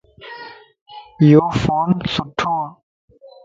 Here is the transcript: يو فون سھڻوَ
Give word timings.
يو 1.29 1.43
فون 1.61 1.89
سھڻوَ 2.13 2.57